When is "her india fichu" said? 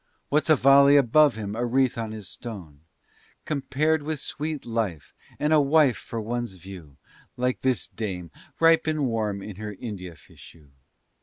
9.57-10.71